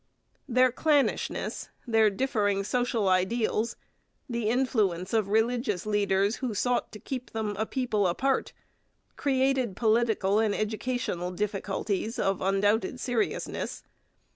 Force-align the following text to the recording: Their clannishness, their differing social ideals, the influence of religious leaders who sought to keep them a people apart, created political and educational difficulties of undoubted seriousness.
Their 0.49 0.71
clannishness, 0.71 1.69
their 1.85 2.09
differing 2.09 2.63
social 2.63 3.07
ideals, 3.07 3.75
the 4.27 4.49
influence 4.49 5.13
of 5.13 5.27
religious 5.27 5.85
leaders 5.85 6.37
who 6.37 6.55
sought 6.55 6.91
to 6.93 6.99
keep 6.99 7.29
them 7.33 7.55
a 7.55 7.67
people 7.67 8.07
apart, 8.07 8.51
created 9.15 9.75
political 9.75 10.39
and 10.39 10.55
educational 10.55 11.29
difficulties 11.29 12.17
of 12.17 12.41
undoubted 12.41 12.99
seriousness. 12.99 13.83